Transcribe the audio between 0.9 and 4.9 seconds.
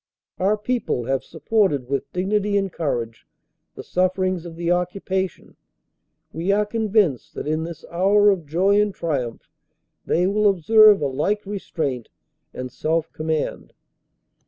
have supported with dignity and courage the sufferings of the